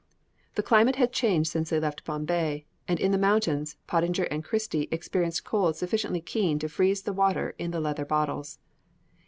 [0.55, 4.87] ]The climate had changed since they left Bombay, and in the mountains, Pottinger and Christie
[4.89, 8.57] experienced cold sufficiently keen to freeze the water in the leather bottles.